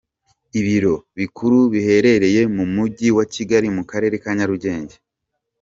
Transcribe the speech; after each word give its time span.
Ibiro 0.59 0.95
bikuru 1.19 1.57
biherereye 1.73 2.41
mu 2.55 2.65
Mujyi 2.73 3.09
wa 3.17 3.25
Kigali 3.33 3.67
mu 3.75 3.83
Karere 3.91 4.15
ka 4.23 4.31
Nyarugenge. 4.37 4.95